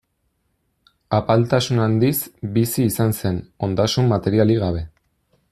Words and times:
Apaltasun 1.17 1.81
handiz 1.83 2.15
bizi 2.57 2.87
izan 2.93 3.15
zen, 3.19 3.39
ondasun 3.69 4.13
materialik 4.15 4.65
gabe. 4.65 4.85